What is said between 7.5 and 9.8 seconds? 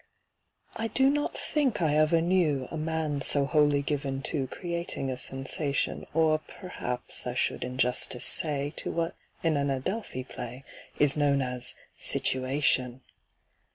in justice say— To what in an